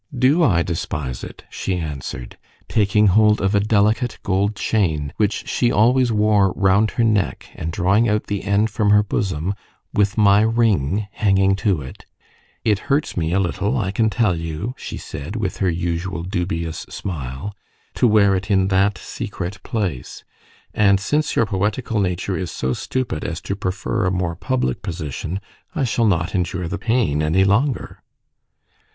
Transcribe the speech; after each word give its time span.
"Do 0.17 0.41
I 0.41 0.63
despise 0.63 1.23
it?" 1.23 1.43
she 1.51 1.77
answered, 1.77 2.39
taking 2.67 3.05
hold 3.05 3.39
of 3.39 3.53
a 3.53 3.59
delicate 3.59 4.17
gold 4.23 4.55
chain 4.55 5.13
which 5.17 5.47
she 5.47 5.71
always 5.71 6.11
wore 6.11 6.53
round 6.53 6.89
her 6.97 7.03
neck 7.03 7.49
and 7.53 7.71
drawing 7.71 8.09
out 8.09 8.25
the 8.25 8.43
end 8.43 8.71
from 8.71 8.89
her 8.89 9.03
bosom 9.03 9.53
with 9.93 10.17
my 10.17 10.41
ring 10.41 11.05
hanging 11.11 11.55
to 11.57 11.83
it; 11.83 12.07
"it 12.65 12.79
hurts 12.89 13.15
me 13.15 13.31
a 13.31 13.39
little, 13.39 13.77
I 13.77 13.91
can 13.91 14.09
tell 14.09 14.35
you," 14.35 14.73
she 14.75 14.97
said, 14.97 15.35
with 15.35 15.57
her 15.57 15.69
usual 15.69 16.23
dubious 16.23 16.79
smile, 16.89 17.53
"to 17.93 18.07
wear 18.07 18.33
it 18.35 18.49
in 18.49 18.69
that 18.69 18.97
secret 18.97 19.61
place; 19.61 20.23
and 20.73 20.99
since 20.99 21.35
your 21.35 21.45
poetical 21.45 21.99
nature 21.99 22.35
is 22.35 22.49
so 22.49 22.73
stupid 22.73 23.23
as 23.23 23.39
to 23.41 23.55
prefer 23.55 24.07
a 24.07 24.11
more 24.11 24.33
public 24.33 24.81
position, 24.81 25.39
I 25.75 25.83
shall 25.83 26.05
not 26.07 26.33
endure 26.33 26.67
the 26.67 26.79
pain 26.79 27.21
any 27.21 27.43
longer." 27.43 28.01